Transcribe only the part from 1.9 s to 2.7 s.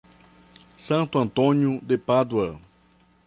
Pádua